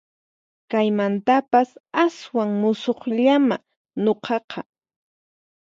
[0.71, 1.69] Kaymantapas
[2.03, 3.55] aswan musuqllamá
[4.03, 4.61] nuqaqqa